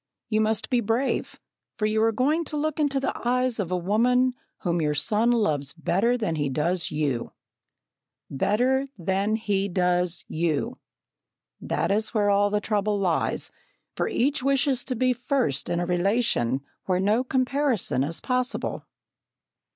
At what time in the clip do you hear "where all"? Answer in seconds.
12.15-12.49